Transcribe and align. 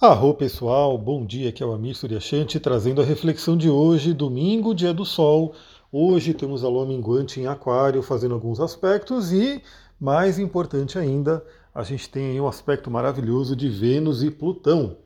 Arro 0.00 0.32
pessoal, 0.32 0.96
bom 0.96 1.26
dia, 1.26 1.48
aqui 1.48 1.60
é 1.60 1.66
o 1.66 1.72
Amir 1.72 1.96
Suryashanti 1.96 2.60
trazendo 2.60 3.02
a 3.02 3.04
reflexão 3.04 3.56
de 3.56 3.68
hoje, 3.68 4.14
domingo, 4.14 4.72
dia 4.72 4.94
do 4.94 5.04
sol. 5.04 5.56
Hoje 5.90 6.32
temos 6.32 6.62
a 6.62 6.68
lua 6.68 6.86
minguante 6.86 7.40
em 7.40 7.48
aquário 7.48 8.00
fazendo 8.00 8.32
alguns 8.32 8.60
aspectos 8.60 9.32
e, 9.32 9.60
mais 10.00 10.38
importante 10.38 10.96
ainda, 11.00 11.44
a 11.74 11.82
gente 11.82 12.08
tem 12.08 12.30
aí 12.30 12.40
um 12.40 12.46
aspecto 12.46 12.88
maravilhoso 12.88 13.56
de 13.56 13.68
Vênus 13.68 14.22
e 14.22 14.30
Plutão. 14.30 14.98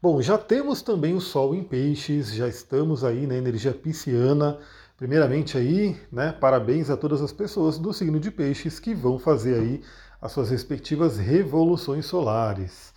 Bom, 0.00 0.22
já 0.22 0.38
temos 0.38 0.80
também 0.80 1.12
o 1.12 1.20
sol 1.20 1.54
em 1.54 1.62
peixes, 1.62 2.32
já 2.32 2.48
estamos 2.48 3.04
aí 3.04 3.26
na 3.26 3.36
energia 3.36 3.74
pisciana. 3.74 4.56
Primeiramente 4.96 5.58
aí, 5.58 5.98
né, 6.10 6.32
parabéns 6.32 6.88
a 6.88 6.96
todas 6.96 7.20
as 7.20 7.30
pessoas 7.30 7.76
do 7.76 7.92
signo 7.92 8.18
de 8.18 8.30
peixes 8.30 8.80
que 8.80 8.94
vão 8.94 9.18
fazer 9.18 9.60
aí 9.60 9.82
as 10.18 10.32
suas 10.32 10.48
respectivas 10.48 11.18
revoluções 11.18 12.06
solares. 12.06 12.89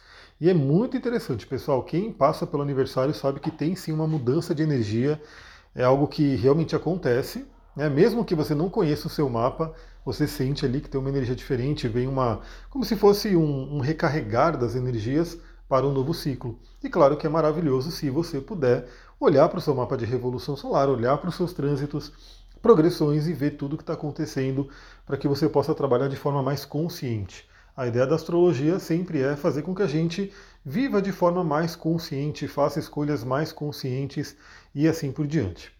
E 0.43 0.49
é 0.49 0.53
muito 0.53 0.97
interessante, 0.97 1.47
pessoal. 1.47 1.81
Quem 1.83 2.11
passa 2.11 2.45
pelo 2.45 2.63
aniversário 2.63 3.13
sabe 3.13 3.39
que 3.39 3.49
tem 3.49 3.77
sim 3.77 3.93
uma 3.93 4.05
mudança 4.05 4.53
de 4.53 4.61
energia. 4.61 5.21
É 5.73 5.85
algo 5.85 6.05
que 6.05 6.35
realmente 6.35 6.75
acontece. 6.75 7.47
Né? 7.73 7.87
Mesmo 7.87 8.25
que 8.25 8.35
você 8.35 8.53
não 8.53 8.69
conheça 8.69 9.07
o 9.07 9.09
seu 9.09 9.29
mapa, 9.29 9.73
você 10.03 10.27
sente 10.27 10.65
ali 10.65 10.81
que 10.81 10.89
tem 10.89 10.99
uma 10.99 11.09
energia 11.09 11.33
diferente, 11.33 11.87
vem 11.87 12.07
uma. 12.07 12.41
como 12.69 12.83
se 12.83 12.97
fosse 12.97 13.37
um, 13.37 13.77
um 13.77 13.79
recarregar 13.79 14.57
das 14.57 14.75
energias 14.75 15.37
para 15.69 15.87
um 15.87 15.93
novo 15.93 16.13
ciclo. 16.13 16.59
E 16.83 16.89
claro 16.89 17.15
que 17.15 17.25
é 17.25 17.29
maravilhoso 17.29 17.89
se 17.89 18.09
você 18.09 18.41
puder 18.41 18.89
olhar 19.21 19.47
para 19.47 19.59
o 19.59 19.61
seu 19.61 19.73
mapa 19.73 19.95
de 19.95 20.03
revolução 20.03 20.57
solar, 20.57 20.89
olhar 20.89 21.17
para 21.19 21.29
os 21.29 21.35
seus 21.35 21.53
trânsitos, 21.53 22.11
progressões 22.61 23.27
e 23.27 23.33
ver 23.33 23.51
tudo 23.51 23.75
o 23.75 23.77
que 23.77 23.83
está 23.83 23.93
acontecendo 23.93 24.67
para 25.05 25.15
que 25.15 25.25
você 25.25 25.47
possa 25.47 25.73
trabalhar 25.73 26.09
de 26.09 26.17
forma 26.17 26.43
mais 26.43 26.65
consciente. 26.65 27.47
A 27.75 27.87
ideia 27.87 28.05
da 28.05 28.13
astrologia 28.13 28.77
sempre 28.77 29.21
é 29.21 29.35
fazer 29.35 29.63
com 29.63 29.73
que 29.73 29.81
a 29.81 29.87
gente 29.87 30.31
viva 30.63 31.01
de 31.01 31.11
forma 31.11 31.43
mais 31.43 31.75
consciente, 31.75 32.47
faça 32.47 32.77
escolhas 32.79 33.23
mais 33.23 33.51
conscientes 33.51 34.35
e 34.75 34.87
assim 34.87 35.11
por 35.11 35.25
diante. 35.25 35.71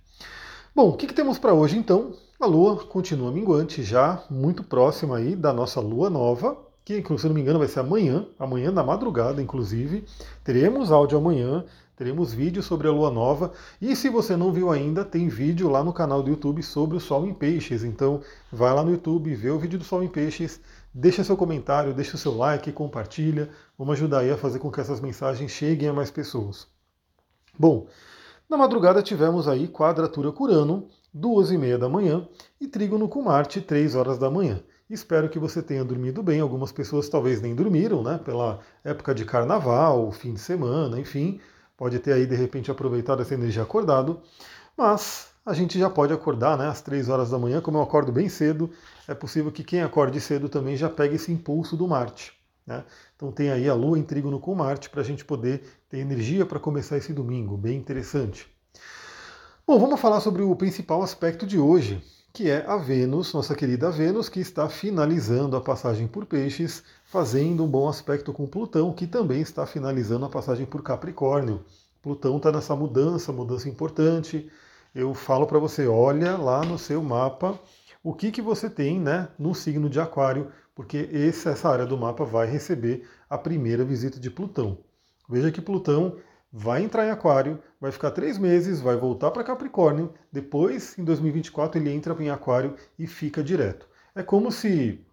Bom, 0.76 0.90
o 0.90 0.98
que, 0.98 1.06
que 1.06 1.14
temos 1.14 1.38
para 1.38 1.54
hoje 1.54 1.78
então? 1.78 2.14
A 2.40 2.48
Lua 2.48 2.78
continua 2.78 3.32
minguante, 3.32 3.84
já 3.84 4.24
muito 4.28 4.64
próxima 4.64 5.18
aí 5.18 5.36
da 5.36 5.54
nossa 5.54 5.80
Lua 5.80 6.10
nova, 6.10 6.58
que 6.84 7.04
se 7.16 7.28
não 7.28 7.36
me 7.36 7.42
engano 7.42 7.60
vai 7.60 7.68
ser 7.68 7.82
amanhã, 7.82 8.26
amanhã 8.40 8.72
na 8.72 8.84
madrugada, 8.84 9.40
inclusive. 9.40 10.04
Teremos 10.44 10.92
áudio 10.92 11.20
amanhã, 11.20 11.64
teremos 11.96 12.34
vídeo 12.34 12.64
sobre 12.64 12.88
a 12.88 12.92
Lua 12.92 13.12
nova. 13.12 13.52
E 13.80 13.96
se 13.96 14.10
você 14.10 14.36
não 14.36 14.52
viu 14.52 14.72
ainda, 14.72 15.06
tem 15.06 15.28
vídeo 15.28 15.70
lá 15.70 15.84
no 15.84 15.94
canal 15.94 16.24
do 16.24 16.32
YouTube 16.32 16.64
sobre 16.64 16.98
o 16.98 17.00
Sol 17.00 17.28
em 17.28 17.34
Peixes. 17.36 17.84
Então 17.84 18.20
vai 18.52 18.74
lá 18.74 18.84
no 18.84 18.92
YouTube, 18.92 19.34
vê 19.36 19.52
o 19.52 19.60
vídeo 19.60 19.78
do 19.78 19.86
Sol 19.86 20.04
em 20.04 20.08
Peixes, 20.08 20.60
Deixa 20.94 21.24
seu 21.24 21.36
comentário, 21.36 21.94
deixa 21.94 22.16
o 22.16 22.20
seu 22.20 22.38
like, 22.38 22.72
compartilha. 22.72 23.50
Vamos 23.78 23.94
ajudar 23.94 24.20
aí 24.20 24.30
a 24.30 24.38
fazer 24.38 24.60
com 24.60 24.72
que 24.72 24.80
essas 24.80 25.02
mensagens 25.02 25.50
cheguem 25.50 25.90
a 25.90 25.94
mais 25.94 26.12
pessoas. 26.12 26.68
Bom, 27.58 27.88
na 28.48 28.58
madrugada 28.58 29.02
tivemos 29.02 29.48
aí 29.48 29.68
quadratura 29.68 30.32
com 30.32 30.44
Urano, 30.44 30.88
duas 31.12 31.50
e 31.50 31.58
meia 31.58 31.80
da 31.80 31.90
manhã, 31.90 32.28
e 32.62 32.68
trígono 32.68 33.10
com 33.10 33.24
Marte, 33.24 33.60
três 33.60 33.96
horas 33.96 34.20
da 34.20 34.30
manhã. 34.30 34.62
Espero 34.88 35.28
que 35.28 35.40
você 35.40 35.64
tenha 35.64 35.84
dormido 35.84 36.22
bem. 36.22 36.40
Algumas 36.40 36.72
pessoas 36.72 37.10
talvez 37.10 37.42
nem 37.42 37.56
dormiram, 37.56 38.04
né? 38.04 38.20
Pela 38.24 38.60
época 38.84 39.16
de 39.16 39.26
carnaval, 39.26 40.12
fim 40.12 40.34
de 40.34 40.40
semana, 40.40 41.00
enfim. 41.00 41.40
Pode 41.76 41.98
ter 41.98 42.14
aí 42.14 42.28
de 42.28 42.36
repente 42.36 42.70
aproveitado 42.70 43.24
essa 43.24 43.34
energia 43.34 43.64
acordado. 43.64 44.22
Mas 44.78 45.33
a 45.46 45.54
gente 45.54 45.78
já 45.78 45.90
pode 45.90 46.14
acordar 46.14 46.58
né, 46.58 46.68
às 46.68 46.82
3 46.82 47.10
horas 47.10 47.32
da 47.32 47.38
manhã, 47.38 47.60
como 47.60 47.78
eu 47.78 47.82
acordo 47.82 48.12
bem 48.12 48.30
cedo, 48.30 48.70
é 49.08 49.14
possível 49.14 49.52
que 49.52 49.64
quem 49.64 49.82
acorde 49.82 50.20
cedo 50.22 50.48
também 50.48 50.78
já 50.78 50.90
pegue 50.90 51.16
esse 51.16 51.32
impulso 51.32 51.76
do 51.76 51.88
Marte. 51.88 52.34
Né? 52.66 52.84
Então 53.16 53.32
tem 53.32 53.52
aí 53.52 53.68
a 53.68 53.74
Lua 53.74 54.00
em 54.00 54.04
trígono 54.04 54.40
com 54.40 54.56
Marte 54.56 54.90
para 54.90 55.02
a 55.02 55.04
gente 55.04 55.26
poder 55.26 55.64
ter 55.90 55.98
energia 55.98 56.46
para 56.46 56.60
começar 56.60 56.98
esse 56.98 57.12
domingo, 57.12 57.58
bem 57.58 57.78
interessante. 57.78 58.48
Bom, 59.68 59.80
vamos 59.80 60.00
falar 60.00 60.22
sobre 60.22 60.42
o 60.42 60.56
principal 60.56 61.02
aspecto 61.04 61.46
de 61.46 61.58
hoje, 61.58 62.02
que 62.32 62.50
é 62.50 62.66
a 62.66 62.78
Vênus, 62.78 63.34
nossa 63.34 63.54
querida 63.54 63.92
Vênus, 63.92 64.30
que 64.30 64.40
está 64.40 64.70
finalizando 64.70 65.58
a 65.58 65.62
passagem 65.62 66.08
por 66.08 66.26
Peixes, 66.26 66.84
fazendo 67.06 67.64
um 67.64 67.68
bom 67.68 67.88
aspecto 67.88 68.32
com 68.32 68.48
Plutão, 68.48 68.94
que 68.94 69.08
também 69.08 69.42
está 69.42 69.66
finalizando 69.66 70.26
a 70.26 70.30
passagem 70.30 70.66
por 70.66 70.82
Capricórnio. 70.82 71.64
Plutão 72.02 72.38
está 72.38 72.52
nessa 72.52 72.76
mudança, 72.76 73.32
mudança 73.32 73.70
importante, 73.70 74.50
eu 74.94 75.14
falo 75.14 75.48
para 75.48 75.60
você, 75.60 75.88
olha 75.88 76.38
lá 76.38 76.64
no 76.64 76.78
seu 76.78 77.02
mapa 77.02 77.60
o 78.04 78.14
que, 78.14 78.32
que 78.32 78.42
você 78.42 78.70
tem 78.70 79.00
né, 79.00 79.30
no 79.40 79.56
signo 79.56 79.90
de 79.90 80.00
Aquário, 80.00 80.52
porque 80.76 81.10
esse, 81.12 81.48
essa 81.48 81.70
área 81.70 81.86
do 81.86 81.98
mapa 81.98 82.26
vai 82.26 82.48
receber 82.48 83.08
a 83.30 83.38
primeira 83.38 83.86
visita 83.86 84.20
de 84.20 84.30
Plutão. 84.30 84.78
Veja 85.30 85.52
que 85.52 85.62
Plutão 85.62 86.18
vai 86.52 86.84
entrar 86.84 87.08
em 87.08 87.12
Aquário, 87.12 87.60
vai 87.80 87.92
ficar 87.92 88.12
três 88.12 88.38
meses, 88.38 88.82
vai 88.82 88.98
voltar 88.98 89.32
para 89.32 89.44
Capricórnio, 89.44 90.14
depois, 90.32 90.98
em 91.00 91.04
2024, 91.04 91.80
ele 91.80 91.92
entra 91.92 92.16
em 92.22 92.30
Aquário 92.30 92.76
e 93.00 93.08
fica 93.08 93.42
direto. 93.42 93.88
É 94.14 94.22
como 94.22 94.52
se 94.52 95.04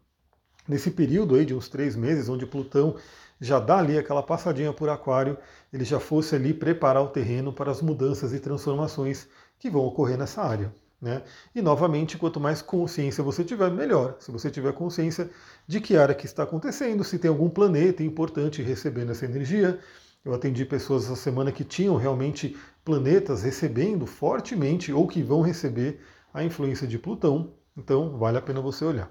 nesse 0.68 0.90
período 0.90 1.34
aí 1.36 1.44
de 1.44 1.54
uns 1.54 1.68
três 1.68 1.96
meses, 1.96 2.28
onde 2.28 2.44
Plutão 2.44 2.96
já 3.40 3.58
dá 3.58 3.78
ali 3.78 3.96
aquela 3.96 4.22
passadinha 4.22 4.72
por 4.72 4.88
Aquário, 4.90 5.38
ele 5.72 5.84
já 5.84 5.98
fosse 5.98 6.34
ali 6.34 6.52
preparar 6.52 7.02
o 7.02 7.08
terreno 7.08 7.52
para 7.52 7.70
as 7.70 7.80
mudanças 7.80 8.34
e 8.34 8.40
transformações 8.40 9.26
que 9.60 9.70
vão 9.70 9.84
ocorrer 9.84 10.18
nessa 10.18 10.42
área. 10.42 10.74
Né? 11.00 11.22
E 11.54 11.62
novamente, 11.62 12.18
quanto 12.18 12.40
mais 12.40 12.60
consciência 12.60 13.22
você 13.22 13.44
tiver, 13.44 13.70
melhor. 13.70 14.16
Se 14.18 14.30
você 14.30 14.50
tiver 14.50 14.72
consciência 14.72 15.30
de 15.66 15.80
que 15.80 15.96
área 15.96 16.14
que 16.14 16.26
está 16.26 16.42
acontecendo, 16.42 17.04
se 17.04 17.18
tem 17.18 17.30
algum 17.30 17.48
planeta 17.48 18.02
importante 18.02 18.60
recebendo 18.62 19.12
essa 19.12 19.24
energia. 19.24 19.78
Eu 20.24 20.34
atendi 20.34 20.64
pessoas 20.66 21.04
essa 21.04 21.16
semana 21.16 21.52
que 21.52 21.64
tinham 21.64 21.96
realmente 21.96 22.56
planetas 22.84 23.42
recebendo 23.42 24.04
fortemente 24.04 24.92
ou 24.92 25.06
que 25.06 25.22
vão 25.22 25.40
receber 25.40 26.00
a 26.34 26.44
influência 26.44 26.86
de 26.86 26.98
Plutão. 26.98 27.54
Então, 27.76 28.18
vale 28.18 28.36
a 28.36 28.42
pena 28.42 28.60
você 28.60 28.84
olhar. 28.84 29.10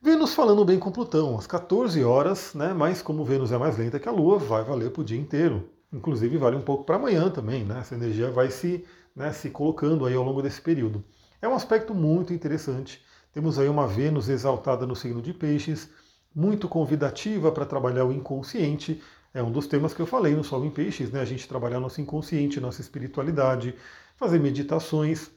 Vênus 0.00 0.34
falando 0.34 0.64
bem 0.64 0.78
com 0.78 0.90
Plutão, 0.90 1.38
às 1.38 1.46
14 1.46 2.02
horas, 2.02 2.54
né? 2.54 2.72
Mas 2.72 3.02
como 3.02 3.24
Vênus 3.24 3.52
é 3.52 3.58
mais 3.58 3.76
lenta 3.76 4.00
que 4.00 4.08
a 4.08 4.12
Lua, 4.12 4.38
vai 4.38 4.64
valer 4.64 4.90
para 4.90 5.02
o 5.02 5.04
dia 5.04 5.20
inteiro. 5.20 5.68
Inclusive 5.92 6.38
vale 6.38 6.56
um 6.56 6.62
pouco 6.62 6.84
para 6.84 6.96
amanhã 6.96 7.30
também, 7.30 7.64
né? 7.64 7.80
Essa 7.80 7.94
energia 7.94 8.30
vai 8.30 8.50
se 8.50 8.84
né, 9.14 9.32
se 9.32 9.50
colocando 9.50 10.06
aí 10.06 10.14
ao 10.14 10.24
longo 10.24 10.42
desse 10.42 10.60
período. 10.60 11.04
É 11.40 11.48
um 11.48 11.54
aspecto 11.54 11.94
muito 11.94 12.32
interessante. 12.32 13.02
Temos 13.32 13.58
aí 13.58 13.68
uma 13.68 13.86
Vênus 13.86 14.28
exaltada 14.28 14.86
no 14.86 14.94
signo 14.94 15.22
de 15.22 15.32
Peixes, 15.32 15.88
muito 16.34 16.68
convidativa 16.68 17.50
para 17.50 17.66
trabalhar 17.66 18.04
o 18.04 18.12
inconsciente. 18.12 19.02
É 19.34 19.42
um 19.42 19.50
dos 19.50 19.66
temas 19.66 19.94
que 19.94 20.00
eu 20.00 20.06
falei 20.06 20.34
no 20.34 20.44
Sol 20.44 20.64
em 20.64 20.70
Peixes, 20.70 21.10
né? 21.10 21.20
A 21.20 21.24
gente 21.24 21.48
trabalhar 21.48 21.80
nosso 21.80 22.00
inconsciente, 22.00 22.60
nossa 22.60 22.80
espiritualidade, 22.80 23.74
fazer 24.16 24.38
meditações 24.38 25.30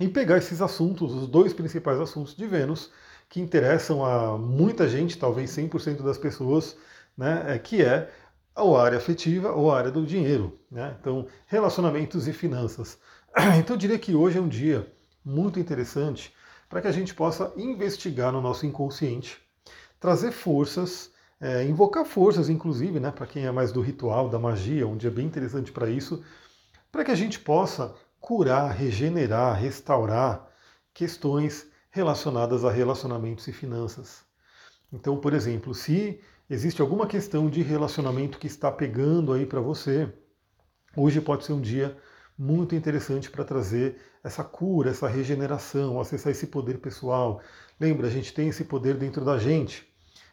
e 0.00 0.08
pegar 0.08 0.38
esses 0.38 0.62
assuntos, 0.62 1.12
os 1.12 1.26
dois 1.26 1.52
principais 1.52 2.00
assuntos 2.00 2.34
de 2.34 2.46
Vênus, 2.46 2.92
que 3.28 3.40
interessam 3.40 4.04
a 4.04 4.38
muita 4.38 4.88
gente, 4.88 5.18
talvez 5.18 5.50
100% 5.50 6.02
das 6.02 6.18
pessoas, 6.18 6.76
né? 7.16 7.54
É, 7.54 7.58
que 7.58 7.82
é 7.82 8.10
ou 8.58 8.76
a 8.76 8.84
área 8.84 8.98
afetiva 8.98 9.52
ou 9.52 9.70
a 9.70 9.78
área 9.78 9.90
do 9.90 10.04
dinheiro. 10.04 10.58
Né? 10.70 10.96
Então, 11.00 11.26
relacionamentos 11.46 12.28
e 12.28 12.32
finanças. 12.32 12.98
Então, 13.58 13.76
eu 13.76 13.78
diria 13.78 13.98
que 13.98 14.14
hoje 14.14 14.38
é 14.38 14.40
um 14.40 14.48
dia 14.48 14.90
muito 15.24 15.60
interessante 15.60 16.32
para 16.68 16.80
que 16.82 16.88
a 16.88 16.92
gente 16.92 17.14
possa 17.14 17.52
investigar 17.56 18.32
no 18.32 18.40
nosso 18.40 18.66
inconsciente, 18.66 19.38
trazer 20.00 20.32
forças, 20.32 21.10
é, 21.40 21.64
invocar 21.64 22.04
forças, 22.04 22.48
inclusive, 22.48 22.98
né, 23.00 23.10
para 23.10 23.26
quem 23.26 23.46
é 23.46 23.50
mais 23.50 23.72
do 23.72 23.80
ritual, 23.80 24.28
da 24.28 24.38
magia, 24.38 24.86
um 24.86 24.96
dia 24.96 25.10
bem 25.10 25.26
interessante 25.26 25.72
para 25.72 25.88
isso, 25.88 26.22
para 26.90 27.04
que 27.04 27.10
a 27.10 27.14
gente 27.14 27.38
possa 27.38 27.94
curar, 28.20 28.70
regenerar, 28.70 29.58
restaurar 29.58 30.48
questões 30.92 31.66
relacionadas 31.90 32.64
a 32.64 32.70
relacionamentos 32.70 33.46
e 33.46 33.52
finanças. 33.52 34.22
Então, 34.92 35.18
por 35.18 35.32
exemplo, 35.32 35.74
se 35.74 36.20
existe 36.50 36.80
alguma 36.80 37.06
questão 37.06 37.50
de 37.50 37.60
relacionamento 37.62 38.38
que 38.38 38.46
está 38.46 38.72
pegando 38.72 39.32
aí 39.34 39.44
para 39.44 39.60
você, 39.60 40.10
hoje 40.96 41.20
pode 41.20 41.44
ser 41.44 41.52
um 41.52 41.60
dia 41.60 41.96
muito 42.38 42.74
interessante 42.74 43.30
para 43.30 43.44
trazer 43.44 44.00
essa 44.24 44.42
cura, 44.42 44.90
essa 44.90 45.06
regeneração, 45.08 46.00
acessar 46.00 46.32
esse 46.32 46.46
poder 46.46 46.78
pessoal. 46.78 47.42
Lembra, 47.78 48.06
a 48.06 48.10
gente 48.10 48.32
tem 48.32 48.48
esse 48.48 48.64
poder 48.64 48.96
dentro 48.96 49.24
da 49.24 49.36
gente. 49.36 49.86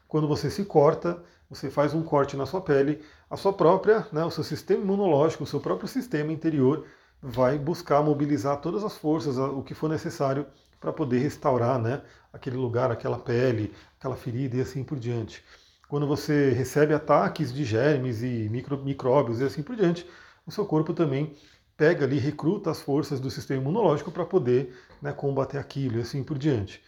Quando 0.07 0.27
você 0.27 0.49
se 0.49 0.63
corta, 0.63 1.21
você 1.49 1.69
faz 1.69 1.93
um 1.93 2.01
corte 2.01 2.37
na 2.37 2.45
sua 2.45 2.61
pele, 2.61 3.01
a 3.29 3.35
sua 3.35 3.51
própria, 3.51 4.07
né, 4.11 4.23
o 4.23 4.31
seu 4.31 4.43
sistema 4.43 4.83
imunológico, 4.83 5.43
o 5.43 5.47
seu 5.47 5.59
próprio 5.59 5.87
sistema 5.87 6.31
interior 6.31 6.85
vai 7.21 7.57
buscar 7.57 8.01
mobilizar 8.01 8.61
todas 8.61 8.83
as 8.83 8.97
forças, 8.97 9.37
o 9.37 9.61
que 9.63 9.73
for 9.73 9.89
necessário 9.89 10.45
para 10.79 10.93
poder 10.93 11.19
restaurar 11.19 11.79
né, 11.79 12.03
aquele 12.31 12.55
lugar, 12.55 12.91
aquela 12.91 13.17
pele, 13.17 13.73
aquela 13.97 14.15
ferida 14.15 14.57
e 14.57 14.61
assim 14.61 14.83
por 14.83 14.97
diante 14.97 15.43
quando 15.87 16.07
você 16.07 16.51
recebe 16.51 16.93
ataques 16.93 17.53
de 17.53 17.63
germes 17.63 18.21
e 18.23 18.49
micro, 18.49 18.77
micróbios 18.83 19.39
e 19.39 19.43
assim 19.43 19.61
por 19.61 19.75
diante, 19.75 20.07
o 20.45 20.51
seu 20.51 20.65
corpo 20.65 20.93
também 20.93 21.33
pega 21.77 22.05
ali, 22.05 22.17
recruta 22.17 22.71
as 22.71 22.81
forças 22.81 23.19
do 23.19 23.29
sistema 23.29 23.61
imunológico 23.61 24.11
para 24.11 24.25
poder 24.25 24.75
né, 25.01 25.11
combater 25.11 25.57
aquilo 25.57 25.97
e 25.97 26.01
assim 26.01 26.23
por 26.23 26.37
diante. 26.37 26.81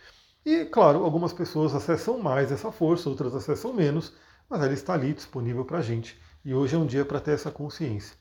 E, 0.45 0.65
claro, 0.65 1.03
algumas 1.03 1.33
pessoas 1.33 1.75
acessam 1.75 2.19
mais 2.19 2.51
essa 2.51 2.71
força, 2.71 3.09
outras 3.09 3.35
acessam 3.35 3.73
menos, 3.73 4.13
mas 4.49 4.61
ela 4.61 4.73
está 4.73 4.94
ali 4.94 5.13
disponível 5.13 5.65
para 5.65 5.79
a 5.79 5.81
gente 5.81 6.17
e 6.45 6.53
hoje 6.53 6.75
é 6.75 6.77
um 6.77 6.85
dia 6.85 7.03
para 7.03 7.19
ter 7.19 7.31
essa 7.31 7.51
consciência. 7.51 8.15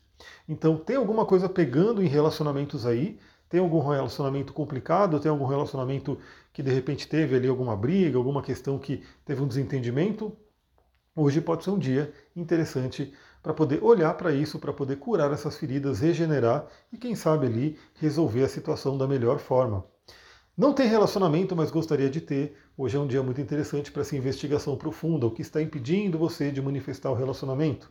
Então, 0.48 0.76
tem 0.76 0.96
alguma 0.96 1.24
coisa 1.24 1.48
pegando 1.48 2.02
em 2.02 2.08
relacionamentos 2.08 2.84
aí? 2.84 3.20
Tem 3.48 3.60
algum 3.60 3.78
relacionamento 3.78 4.52
complicado? 4.52 5.20
Tem 5.20 5.30
algum 5.30 5.46
relacionamento 5.46 6.18
que 6.52 6.62
de 6.62 6.72
repente 6.72 7.06
teve 7.06 7.36
ali 7.36 7.46
alguma 7.46 7.76
briga, 7.76 8.18
alguma 8.18 8.42
questão 8.42 8.78
que 8.78 9.04
teve 9.24 9.40
um 9.40 9.46
desentendimento? 9.46 10.36
Hoje 11.18 11.40
pode 11.40 11.64
ser 11.64 11.70
um 11.70 11.78
dia 11.78 12.12
interessante 12.36 13.10
para 13.42 13.54
poder 13.54 13.82
olhar 13.82 14.12
para 14.18 14.32
isso, 14.32 14.58
para 14.58 14.70
poder 14.70 14.96
curar 14.96 15.32
essas 15.32 15.56
feridas, 15.56 16.00
regenerar 16.00 16.66
e, 16.92 16.98
quem 16.98 17.14
sabe, 17.14 17.46
ali 17.46 17.78
resolver 17.94 18.44
a 18.44 18.48
situação 18.48 18.98
da 18.98 19.08
melhor 19.08 19.38
forma. 19.38 19.82
Não 20.54 20.74
tem 20.74 20.86
relacionamento, 20.86 21.56
mas 21.56 21.70
gostaria 21.70 22.10
de 22.10 22.20
ter. 22.20 22.54
Hoje 22.76 22.98
é 22.98 23.00
um 23.00 23.06
dia 23.06 23.22
muito 23.22 23.40
interessante 23.40 23.90
para 23.90 24.02
essa 24.02 24.14
investigação 24.14 24.76
profunda, 24.76 25.24
o 25.24 25.30
que 25.30 25.40
está 25.40 25.62
impedindo 25.62 26.18
você 26.18 26.50
de 26.50 26.60
manifestar 26.60 27.10
o 27.10 27.14
relacionamento. 27.14 27.90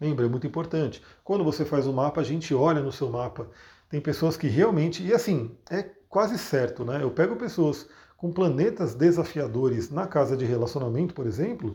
Lembra, 0.00 0.26
é 0.26 0.28
muito 0.28 0.46
importante. 0.46 1.02
Quando 1.24 1.42
você 1.42 1.64
faz 1.64 1.88
o 1.88 1.92
mapa, 1.92 2.20
a 2.20 2.24
gente 2.24 2.54
olha 2.54 2.80
no 2.80 2.92
seu 2.92 3.10
mapa. 3.10 3.50
Tem 3.88 4.00
pessoas 4.00 4.36
que 4.36 4.46
realmente, 4.46 5.04
e 5.04 5.12
assim, 5.12 5.50
é 5.68 5.82
quase 6.08 6.38
certo, 6.38 6.84
né? 6.84 7.02
Eu 7.02 7.10
pego 7.10 7.34
pessoas 7.34 7.88
com 8.16 8.32
planetas 8.32 8.94
desafiadores 8.94 9.90
na 9.90 10.06
casa 10.06 10.36
de 10.36 10.44
relacionamento, 10.44 11.12
por 11.12 11.26
exemplo, 11.26 11.74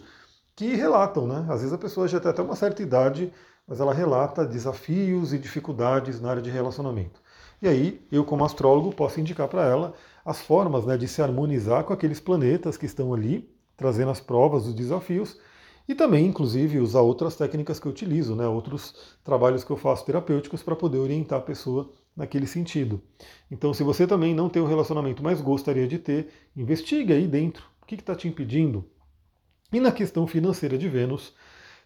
que 0.58 0.76
relatam, 0.76 1.28
né? 1.28 1.46
Às 1.48 1.60
vezes 1.62 1.72
a 1.72 1.78
pessoa 1.78 2.08
já 2.08 2.20
tem 2.20 2.32
até 2.32 2.42
uma 2.42 2.56
certa 2.56 2.82
idade, 2.82 3.32
mas 3.68 3.80
ela 3.80 3.94
relata 3.94 4.44
desafios 4.44 5.32
e 5.32 5.38
dificuldades 5.38 6.20
na 6.20 6.32
área 6.32 6.42
de 6.42 6.50
relacionamento. 6.50 7.22
E 7.62 7.68
aí, 7.68 8.02
eu 8.12 8.26
como 8.26 8.44
astrólogo 8.44 8.92
posso 8.92 9.20
indicar 9.20 9.48
para 9.48 9.64
ela 9.64 9.94
as 10.26 10.42
formas 10.42 10.84
né, 10.84 10.98
de 10.98 11.08
se 11.08 11.22
harmonizar 11.22 11.84
com 11.84 11.94
aqueles 11.94 12.20
planetas 12.20 12.76
que 12.76 12.88
estão 12.88 13.14
ali, 13.14 13.48
trazendo 13.78 14.10
as 14.10 14.20
provas, 14.20 14.66
os 14.66 14.74
desafios, 14.74 15.40
e 15.88 15.94
também, 15.94 16.26
inclusive, 16.26 16.80
usar 16.80 17.02
outras 17.02 17.36
técnicas 17.36 17.80
que 17.80 17.86
eu 17.86 17.92
utilizo, 17.92 18.36
né, 18.36 18.48
outros 18.48 19.16
trabalhos 19.24 19.64
que 19.64 19.70
eu 19.70 19.78
faço 19.78 20.06
terapêuticos 20.06 20.64
para 20.64 20.76
poder 20.76 20.98
orientar 20.98 21.38
a 21.38 21.44
pessoa 21.44 21.88
naquele 22.16 22.48
sentido. 22.48 23.00
Então, 23.52 23.76
se 23.76 23.84
você 23.84 24.08
também 24.08 24.34
não 24.34 24.50
tem 24.50 24.62
um 24.62 24.68
relacionamento, 24.68 25.22
mas 25.22 25.40
gostaria 25.40 25.88
de 25.88 26.00
ter, 26.00 26.30
investigue 26.56 27.14
aí 27.14 27.28
dentro. 27.28 27.64
O 27.80 27.86
que 27.86 27.94
está 27.94 28.16
te 28.16 28.28
impedindo? 28.28 28.84
E 29.72 29.80
na 29.80 29.92
questão 29.92 30.26
financeira 30.26 30.78
de 30.78 30.88
Vênus, 30.88 31.34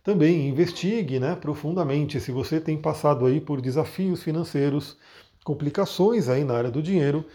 também 0.03 0.47
investigue 0.49 1.19
né, 1.19 1.35
profundamente 1.35 2.19
se 2.19 2.31
você 2.31 2.59
tem 2.59 2.79
passado 2.79 3.25
aí 3.25 3.41
por 3.41 3.61
desafios 3.61 4.21
financeiros, 4.21 4.97
complicações 5.43 6.29
aí 6.29 6.43
na 6.43 6.55
área 6.55 6.71
do 6.71 6.81
dinheiro. 6.81 7.25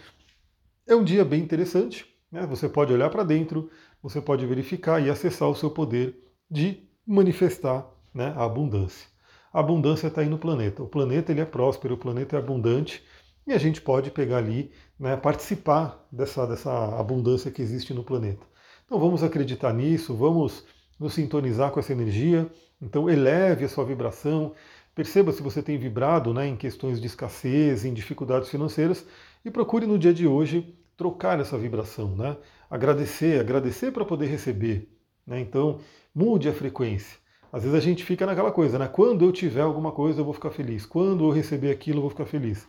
É 0.87 0.95
um 0.95 1.03
dia 1.03 1.25
bem 1.25 1.43
interessante, 1.43 2.07
né? 2.31 2.47
você 2.47 2.69
pode 2.69 2.93
olhar 2.93 3.11
para 3.11 3.25
dentro, 3.25 3.71
você 4.03 4.21
pode 4.21 4.47
verificar 4.47 5.05
e 5.05 5.11
acessar 5.11 5.49
o 5.49 5.55
seu 5.55 5.71
poder 5.71 6.17
de 6.51 6.89
manifestar 7.07 7.89
né, 8.15 8.33
a 8.37 8.45
abundância. 8.45 9.09
A 9.53 9.61
abundância 9.61 10.07
está 10.09 10.21
aí 10.21 10.29
no 10.29 10.39
planeta. 10.39 10.83
O 10.83 10.89
planeta 10.89 11.33
ele 11.33 11.41
é 11.41 11.45
próspero, 11.45 11.95
o 11.95 11.99
planeta 11.99 12.37
é 12.37 12.39
abundante 12.39 13.03
e 13.47 13.53
a 13.53 13.59
gente 13.59 13.81
pode 13.81 14.11
pegar 14.11 14.39
ali, 14.39 14.71
né, 14.99 15.17
participar 15.17 16.07
dessa, 16.11 16.47
dessa 16.47 16.99
abundância 16.99 17.51
que 17.51 17.63
existe 17.63 17.95
no 17.95 18.05
planeta. 18.05 18.47
Então 18.87 19.01
vamos 19.01 19.25
acreditar 19.25 19.73
nisso, 19.75 20.15
vamos 20.15 20.65
nos 20.99 21.13
sintonizar 21.13 21.73
com 21.73 21.81
essa 21.81 21.93
energia. 21.93 22.49
Então 22.81 23.11
eleve 23.11 23.65
a 23.65 23.69
sua 23.69 23.85
vibração, 23.85 24.55
perceba 24.95 25.33
se 25.33 25.43
você 25.43 25.61
tem 25.61 25.77
vibrado 25.77 26.33
né, 26.33 26.47
em 26.47 26.57
questões 26.57 27.01
de 27.01 27.07
escassez, 27.09 27.85
em 27.85 27.93
dificuldades 27.93 28.49
financeiras 28.49 29.05
e 29.45 29.51
procure 29.51 29.87
no 29.87 29.99
dia 29.99 30.15
de 30.15 30.25
hoje 30.27 30.73
trocar 30.97 31.41
essa 31.41 31.59
vibração, 31.59 32.15
né? 32.15 32.37
Agradecer, 32.71 33.41
agradecer 33.41 33.91
para 33.91 34.05
poder 34.05 34.27
receber. 34.27 34.89
Né? 35.27 35.41
Então 35.41 35.81
mude 36.15 36.49
a 36.49 36.53
frequência. 36.53 37.19
Às 37.53 37.63
vezes 37.65 37.77
a 37.77 37.81
gente 37.81 38.05
fica 38.05 38.25
naquela 38.25 38.53
coisa, 38.53 38.79
né? 38.79 38.87
Quando 38.87 39.25
eu 39.25 39.33
tiver 39.33 39.63
alguma 39.63 39.91
coisa 39.91 40.21
eu 40.21 40.25
vou 40.25 40.33
ficar 40.33 40.51
feliz. 40.53 40.87
Quando 40.87 41.25
eu 41.25 41.31
receber 41.31 41.73
aquilo 41.73 41.99
eu 41.99 42.03
vou 42.03 42.11
ficar 42.11 42.27
feliz. 42.27 42.69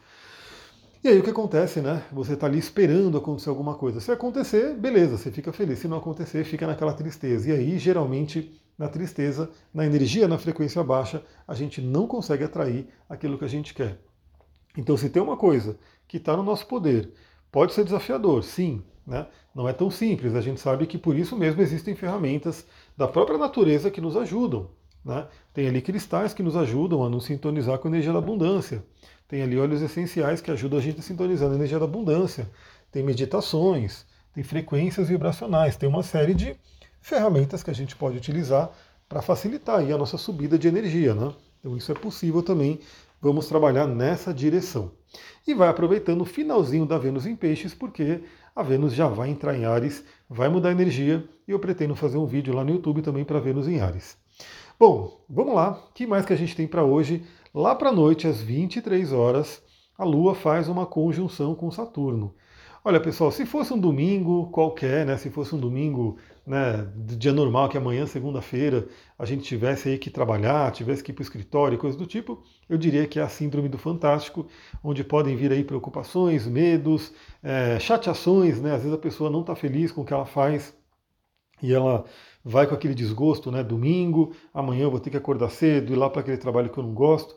E 1.04 1.08
aí 1.08 1.20
o 1.20 1.24
que 1.24 1.30
acontece, 1.30 1.80
né? 1.80 2.04
Você 2.12 2.34
está 2.34 2.48
ali 2.48 2.58
esperando 2.58 3.18
acontecer 3.18 3.50
alguma 3.50 3.76
coisa. 3.76 4.00
Se 4.00 4.12
acontecer, 4.12 4.74
beleza, 4.76 5.18
você 5.18 5.32
fica 5.32 5.54
feliz. 5.54 5.80
Se 5.80 5.88
não 5.88 5.98
acontecer, 5.98 6.44
fica 6.44 6.66
naquela 6.66 6.94
tristeza. 6.94 7.50
E 7.50 7.54
aí, 7.54 7.78
geralmente, 7.78 8.60
na 8.78 8.88
tristeza, 8.88 9.50
na 9.74 9.86
energia, 9.86 10.28
na 10.28 10.38
frequência 10.38 10.84
baixa, 10.84 11.24
a 11.48 11.54
gente 11.54 11.82
não 11.82 12.08
consegue 12.08 12.44
atrair 12.44 12.88
aquilo 13.08 13.38
que 13.38 13.46
a 13.46 13.50
gente 13.50 13.74
quer. 13.74 14.00
Então, 14.76 14.98
se 14.98 15.10
tem 15.10 15.22
uma 15.22 15.38
coisa 15.38 15.78
que 16.08 16.18
está 16.18 16.36
no 16.36 16.44
nosso 16.44 16.66
poder, 16.66 17.14
pode 17.52 17.74
ser 17.74 17.84
desafiador, 17.84 18.44
sim, 18.44 18.84
né? 19.06 19.28
Não 19.54 19.68
é 19.68 19.74
tão 19.74 19.90
simples. 19.90 20.36
A 20.36 20.42
gente 20.42 20.60
sabe 20.60 20.86
que 20.88 20.98
por 20.98 21.16
isso 21.16 21.38
mesmo 21.38 21.62
existem 21.62 21.96
ferramentas 21.96 22.66
da 22.96 23.08
própria 23.08 23.38
natureza 23.38 23.92
que 23.92 24.02
nos 24.02 24.18
ajudam. 24.18 24.70
Né? 25.08 25.26
Tem 25.54 25.68
ali 25.70 25.82
cristais 25.82 26.34
que 26.34 26.44
nos 26.44 26.58
ajudam 26.58 27.02
a 27.02 27.10
nos 27.10 27.24
sintonizar 27.24 27.80
com 27.80 27.88
a 27.88 27.92
energia 27.92 28.12
da 28.12 28.20
abundância. 28.20 28.84
Tem 29.26 29.42
ali 29.42 29.58
óleos 29.58 29.82
essenciais 29.82 30.42
que 30.42 30.52
ajudam 30.52 30.78
a 30.78 30.82
gente 30.82 31.00
a 31.00 31.02
sintonizar 31.02 31.48
na 31.48 31.56
energia 31.56 31.80
da 31.80 31.86
abundância. 31.86 32.50
Tem 32.92 33.02
meditações, 33.02 34.06
tem 34.34 34.44
frequências 34.44 35.08
vibracionais, 35.08 35.78
tem 35.78 35.88
uma 35.88 36.04
série 36.04 36.34
de 36.34 36.58
ferramentas 37.00 37.64
que 37.64 37.72
a 37.72 37.74
gente 37.74 37.96
pode 37.96 38.18
utilizar 38.18 38.70
para 39.08 39.22
facilitar 39.22 39.80
a 39.80 39.98
nossa 39.98 40.18
subida 40.18 40.60
de 40.60 40.68
energia. 40.68 41.14
Né? 41.14 41.34
Então 41.60 41.78
isso 41.78 41.90
é 41.90 41.96
possível 41.96 42.44
também. 42.44 42.80
Vamos 43.22 43.48
trabalhar 43.48 43.88
nessa 43.88 44.34
direção. 44.34 44.92
E 45.48 45.54
vai 45.54 45.70
aproveitando 45.70 46.22
o 46.22 46.26
finalzinho 46.26 46.86
da 46.86 46.98
Vênus 46.98 47.26
em 47.26 47.36
Peixes, 47.36 47.74
porque 47.74 48.22
a 48.54 48.62
Vênus 48.62 48.94
já 48.94 49.08
vai 49.08 49.30
entrar 49.30 49.58
em 49.58 49.66
Ares, 49.66 50.04
vai 50.30 50.50
mudar 50.50 50.70
a 50.70 50.74
energia, 50.74 51.28
e 51.48 51.52
eu 51.52 51.60
pretendo 51.60 51.96
fazer 51.96 52.18
um 52.18 52.26
vídeo 52.26 52.54
lá 52.54 52.64
no 52.64 52.72
YouTube 52.72 53.02
também 53.02 53.24
para 53.24 53.40
Vênus 53.40 53.68
em 53.68 53.80
Ares. 53.80 54.18
Bom, 54.80 55.26
vamos 55.28 55.56
lá. 55.56 55.72
O 55.72 55.94
que 55.94 56.06
mais 56.06 56.24
que 56.24 56.34
a 56.34 56.36
gente 56.36 56.56
tem 56.56 56.68
para 56.68 56.84
hoje? 56.84 57.24
Lá 57.52 57.74
para 57.74 57.90
a 57.90 57.92
noite, 57.92 58.28
às 58.28 58.40
23 58.40 59.12
horas, 59.12 59.60
a 59.98 60.04
Lua 60.04 60.36
faz 60.36 60.68
uma 60.68 60.86
conjunção 60.86 61.56
com 61.56 61.72
Saturno. 61.72 62.36
Olha, 62.86 63.00
pessoal, 63.00 63.32
se 63.32 63.44
fosse 63.44 63.74
um 63.74 63.80
domingo 63.80 64.52
qualquer, 64.52 65.04
né, 65.04 65.18
se 65.18 65.32
fosse 65.32 65.56
um 65.56 65.60
domingo 65.60 66.18
né, 66.46 66.88
dia 66.96 67.34
normal, 67.34 67.70
que 67.70 67.78
amanhã, 67.78 68.06
segunda-feira, 68.06 68.88
a 69.18 69.26
gente 69.26 69.44
tivesse 69.44 69.90
aí 69.90 69.98
que 69.98 70.12
trabalhar, 70.12 70.72
tivesse 70.72 71.04
que 71.04 71.12
ir 71.12 71.16
para 71.16 71.22
o 71.22 71.24
escritório, 71.24 71.78
coisas 71.80 72.00
do 72.00 72.06
tipo, 72.06 72.44
eu 72.70 72.78
diria 72.78 73.08
que 73.08 73.20
é 73.20 73.24
a 73.24 73.28
síndrome 73.28 73.68
do 73.68 73.80
fantástico, 73.80 74.46
onde 74.84 75.04
podem 75.04 75.36
vir 75.36 75.52
aí 75.52 75.64
preocupações, 75.64 76.46
medos, 76.46 77.12
é, 77.42 77.80
chateações, 77.80 78.62
né, 78.62 78.74
às 78.76 78.84
vezes 78.84 78.94
a 78.94 79.02
pessoa 79.02 79.30
não 79.32 79.42
está 79.42 79.56
feliz 79.56 79.92
com 79.92 80.02
o 80.02 80.06
que 80.06 80.14
ela 80.14 80.26
faz 80.26 80.78
e 81.62 81.74
ela 81.74 82.06
vai 82.48 82.66
com 82.66 82.74
aquele 82.74 82.96
desgosto, 82.96 83.52
né, 83.52 83.62
domingo, 83.62 84.34
amanhã 84.54 84.84
eu 84.84 84.92
vou 84.92 85.00
ter 85.00 85.10
que 85.10 85.18
acordar 85.18 85.50
cedo, 85.50 85.92
ir 85.92 85.98
lá 85.98 86.10
para 86.10 86.22
aquele 86.22 86.38
trabalho 86.38 86.70
que 86.70 86.78
eu 86.78 86.84
não 86.84 86.94
gosto. 86.94 87.36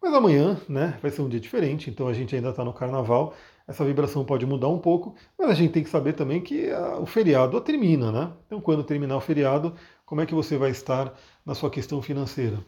Mas 0.00 0.14
amanhã 0.14 0.58
né, 0.68 0.98
vai 1.02 1.10
ser 1.10 1.20
um 1.22 1.28
dia 1.28 1.38
diferente, 1.38 1.90
então 1.90 2.08
a 2.08 2.12
gente 2.14 2.34
ainda 2.34 2.50
está 2.50 2.64
no 2.64 2.72
carnaval, 2.72 3.34
essa 3.66 3.84
vibração 3.84 4.24
pode 4.24 4.46
mudar 4.46 4.68
um 4.68 4.78
pouco, 4.78 5.14
mas 5.38 5.50
a 5.50 5.54
gente 5.54 5.72
tem 5.72 5.82
que 5.84 5.90
saber 5.90 6.14
também 6.14 6.40
que 6.40 6.70
a, 6.70 6.98
o 6.98 7.04
feriado 7.04 7.60
termina, 7.60 8.10
né? 8.10 8.32
Então 8.46 8.60
quando 8.60 8.82
terminar 8.82 9.16
o 9.16 9.20
feriado, 9.20 9.74
como 10.06 10.22
é 10.22 10.26
que 10.26 10.34
você 10.34 10.56
vai 10.56 10.70
estar 10.70 11.12
na 11.44 11.54
sua 11.54 11.68
questão 11.68 12.00
financeira? 12.00 12.64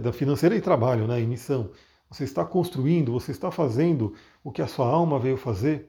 Da 0.00 0.12
financeira 0.12 0.56
e 0.56 0.60
trabalho, 0.60 1.06
né? 1.06 1.20
E 1.20 1.26
missão. 1.26 1.70
Você 2.10 2.24
está 2.24 2.44
construindo, 2.44 3.12
você 3.12 3.30
está 3.30 3.50
fazendo 3.50 4.14
o 4.42 4.50
que 4.50 4.62
a 4.62 4.66
sua 4.66 4.86
alma 4.86 5.18
veio 5.18 5.36
fazer? 5.36 5.88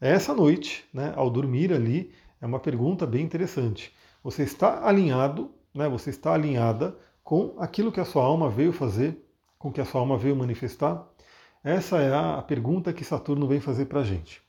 Essa 0.00 0.34
noite, 0.34 0.84
né, 0.94 1.12
ao 1.16 1.28
dormir 1.28 1.72
ali, 1.72 2.12
é 2.40 2.46
uma 2.46 2.58
pergunta 2.58 3.06
bem 3.06 3.24
interessante. 3.24 3.92
Você 4.22 4.42
está 4.42 4.86
alinhado, 4.86 5.50
né, 5.74 5.88
você 5.88 6.10
está 6.10 6.34
alinhada 6.34 6.96
com 7.22 7.54
aquilo 7.58 7.92
que 7.92 8.00
a 8.00 8.04
sua 8.04 8.24
alma 8.24 8.50
veio 8.50 8.72
fazer? 8.72 9.26
com 9.60 9.70
que 9.70 9.80
a 9.80 9.84
sua 9.84 10.00
alma 10.00 10.16
veio 10.16 10.34
manifestar? 10.34 11.06
Essa 11.62 11.98
é 11.98 12.12
a 12.14 12.40
pergunta 12.40 12.94
que 12.94 13.04
Saturno 13.04 13.46
vem 13.46 13.60
fazer 13.60 13.84
para 13.84 14.00
a 14.00 14.02
gente. 14.02 14.40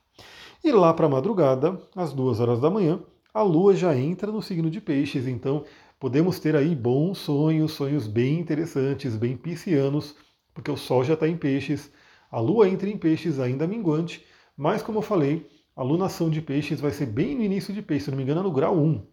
E 0.64 0.72
lá 0.72 0.94
para 0.94 1.06
a 1.06 1.10
madrugada, 1.10 1.78
às 1.94 2.14
duas 2.14 2.40
horas 2.40 2.62
da 2.62 2.70
manhã, 2.70 3.02
a 3.34 3.44
Lua 3.44 3.76
já 3.76 3.96
entra 3.96 4.32
no 4.32 4.42
signo 4.42 4.70
de 4.70 4.80
Peixes, 4.80 5.28
então 5.28 5.66
podemos 6.00 6.40
ter 6.40 6.56
aí 6.56 6.74
bons 6.74 7.18
sonhos, 7.18 7.74
sonhos 7.74 8.08
bem 8.08 8.40
interessantes, 8.40 9.18
bem 9.18 9.36
piscianos, 9.36 10.16
porque 10.54 10.72
o 10.72 10.78
Sol 10.78 11.04
já 11.04 11.16
está 11.16 11.28
em 11.28 11.36
Peixes, 11.36 11.92
a 12.32 12.40
Lua 12.40 12.70
entra 12.70 12.90
em 12.90 12.98
Peixes 12.98 13.38
ainda 13.38 13.68
minguante, 13.68 14.26
mas 14.56 14.82
como 14.82 15.00
eu 15.00 15.04
falei, 15.04 15.46
a 15.76 15.84
lunação 15.84 16.30
de 16.30 16.42
Peixes 16.42 16.80
vai 16.80 16.92
ser 16.92 17.08
bem 17.08 17.36
no 17.36 17.44
início 17.44 17.74
de 17.74 17.82
Peixes, 17.82 18.06
se 18.06 18.12
não 18.12 18.18
me 18.18 18.24
engano, 18.24 18.40
é 18.40 18.44
no 18.44 18.52
grau 18.52 18.78
1. 18.78 19.06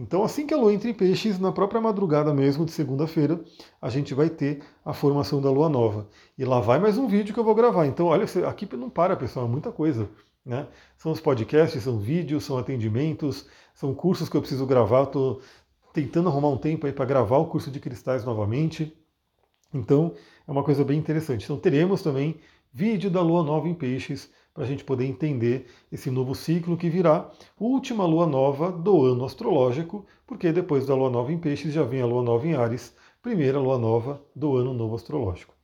Então, 0.00 0.24
assim 0.24 0.46
que 0.46 0.54
a 0.54 0.56
Lua 0.56 0.72
entra 0.72 0.88
em 0.88 0.94
Peixes, 0.94 1.38
na 1.38 1.52
própria 1.52 1.78
madrugada 1.78 2.32
mesmo 2.32 2.64
de 2.64 2.72
segunda-feira, 2.72 3.38
a 3.82 3.90
gente 3.90 4.14
vai 4.14 4.30
ter 4.30 4.62
a 4.82 4.94
formação 4.94 5.42
da 5.42 5.50
Lua 5.50 5.68
Nova. 5.68 6.08
E 6.38 6.44
lá 6.46 6.58
vai 6.58 6.78
mais 6.78 6.96
um 6.96 7.06
vídeo 7.06 7.34
que 7.34 7.38
eu 7.38 7.44
vou 7.44 7.54
gravar. 7.54 7.84
Então, 7.84 8.06
olha, 8.06 8.24
aqui 8.48 8.66
não 8.74 8.88
para, 8.88 9.14
pessoal, 9.14 9.44
é 9.44 9.48
muita 9.50 9.70
coisa. 9.70 10.08
Né? 10.42 10.66
São 10.96 11.12
os 11.12 11.20
podcasts, 11.20 11.82
são 11.82 11.98
vídeos, 11.98 12.44
são 12.44 12.56
atendimentos, 12.56 13.46
são 13.74 13.92
cursos 13.92 14.30
que 14.30 14.36
eu 14.38 14.40
preciso 14.40 14.64
gravar. 14.64 15.02
Estou 15.02 15.42
tentando 15.92 16.30
arrumar 16.30 16.48
um 16.48 16.56
tempo 16.56 16.86
aí 16.86 16.94
para 16.94 17.04
gravar 17.04 17.36
o 17.36 17.48
curso 17.48 17.70
de 17.70 17.78
cristais 17.78 18.24
novamente. 18.24 18.96
Então, 19.74 20.14
é 20.48 20.50
uma 20.50 20.64
coisa 20.64 20.82
bem 20.82 20.98
interessante. 20.98 21.44
Então, 21.44 21.58
teremos 21.58 22.00
também 22.00 22.40
vídeo 22.72 23.10
da 23.10 23.20
Lua 23.20 23.42
Nova 23.42 23.68
em 23.68 23.74
Peixes 23.74 24.30
para 24.52 24.64
a 24.64 24.66
gente 24.66 24.84
poder 24.84 25.06
entender 25.06 25.66
esse 25.90 26.10
novo 26.10 26.34
ciclo 26.34 26.76
que 26.76 26.90
virá, 26.90 27.30
última 27.58 28.04
lua 28.04 28.26
nova 28.26 28.70
do 28.70 29.04
ano 29.04 29.24
astrológico, 29.24 30.04
porque 30.26 30.52
depois 30.52 30.86
da 30.86 30.94
lua 30.94 31.08
nova 31.08 31.32
em 31.32 31.38
Peixes 31.38 31.72
já 31.72 31.82
vem 31.82 32.02
a 32.02 32.06
lua 32.06 32.22
nova 32.22 32.46
em 32.46 32.54
Ares, 32.54 32.94
primeira 33.22 33.58
lua 33.58 33.78
nova 33.78 34.20
do 34.34 34.56
ano 34.56 34.74
novo 34.74 34.96
astrológico. 34.96 35.54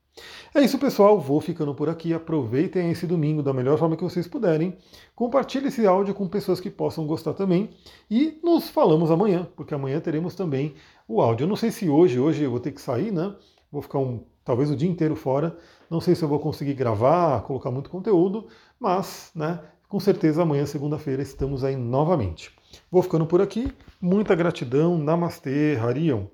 É 0.55 0.63
isso, 0.63 0.79
pessoal. 0.79 1.21
Vou 1.21 1.41
ficando 1.43 1.75
por 1.75 1.91
aqui. 1.91 2.15
Aproveitem 2.15 2.91
esse 2.91 3.07
domingo 3.07 3.43
da 3.43 3.53
melhor 3.53 3.79
forma 3.79 3.97
que 3.97 4.03
vocês 4.03 4.27
puderem. 4.27 4.75
Compartilhe 5.15 5.69
esse 5.69 5.87
áudio 5.87 6.15
com 6.15 6.27
pessoas 6.27 6.59
que 6.59 6.71
possam 6.71 7.07
gostar 7.07 7.35
também. 7.35 7.69
E 8.11 8.41
nos 8.43 8.71
falamos 8.71 9.11
amanhã, 9.11 9.47
porque 9.55 9.75
amanhã 9.75 10.01
teremos 10.01 10.35
também 10.35 10.75
o 11.07 11.21
áudio. 11.21 11.45
Eu 11.45 11.49
não 11.49 11.57
sei 11.57 11.71
se 11.71 11.89
hoje, 11.91 12.19
hoje 12.19 12.43
eu 12.43 12.51
vou 12.51 12.61
ter 12.61 12.73
que 12.73 12.81
sair, 12.81 13.13
né? 13.13 13.35
Vou 13.71 13.83
ficar 13.83 13.99
um, 13.99 14.25
talvez 14.45 14.71
o 14.71 14.77
dia 14.77 14.89
inteiro 14.89 15.17
fora. 15.17 15.57
Não 15.91 16.01
sei 16.01 16.15
se 16.15 16.23
eu 16.23 16.29
vou 16.29 16.39
conseguir 16.39 16.75
gravar, 16.75 17.43
colocar 17.43 17.71
muito 17.71 17.91
conteúdo, 17.91 18.49
mas, 18.79 19.31
né? 19.35 19.61
Com 19.89 20.01
certeza 20.01 20.43
amanhã, 20.43 20.67
segunda-feira, 20.67 21.23
estamos 21.23 21.63
aí 21.63 21.77
novamente. 21.77 22.51
Vou 22.91 23.03
ficando 23.03 23.25
por 23.25 23.41
aqui. 23.41 23.73
Muita 24.01 24.35
gratidão. 24.35 24.99
Namastê, 24.99 25.79
Harion. 25.81 26.27